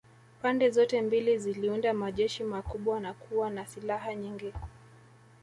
Pande 0.41 0.69
zote 0.69 1.01
mbili 1.01 1.37
ziliunda 1.37 1.93
majeshi 1.93 2.43
makubwa 2.43 2.99
na 2.99 3.13
kuwa 3.13 3.49
na 3.49 3.65
silaha 3.65 4.15
nyingi 4.15 4.53